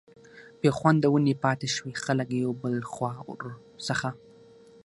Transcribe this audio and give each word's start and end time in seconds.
بي 0.59 0.69
خونده 0.77 1.07
ونې 1.09 1.33
پاتي 1.43 1.67
شوې، 1.75 1.93
خلک 2.03 2.27
يو 2.41 2.51
بل 2.61 2.75
خوا 2.91 3.11
ور 3.27 3.41
څخه 3.87 4.09